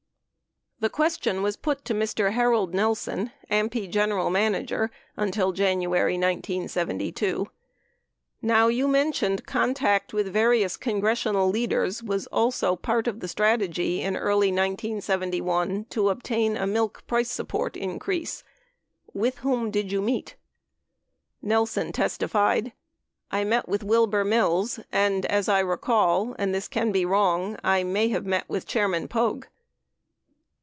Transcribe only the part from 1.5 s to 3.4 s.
put to Mr. Harold Nelson,